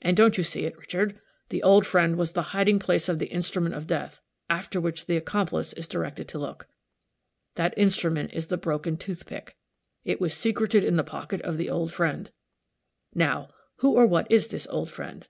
[0.00, 1.20] And, don't you see it, Richard?
[1.50, 5.18] the old friend was the hiding place of the instrument of death, after which the
[5.18, 6.66] accomplice is directed to look.
[7.56, 9.58] That instrument is the broken tooth pick.
[10.02, 12.30] It was secreted in the pocket of the old friend.
[13.14, 13.50] Now,
[13.80, 15.26] who or what is this old friend?